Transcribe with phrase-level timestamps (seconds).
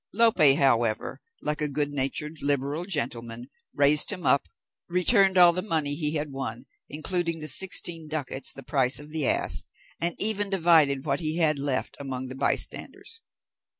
[0.13, 4.47] Lope, however, like a good natured, liberal gentleman, raised him up,
[4.89, 9.27] returned all the money he had won, including the sixteen ducats the price of the
[9.27, 9.63] ass,
[9.99, 13.21] and even divided what he had left among the bystanders.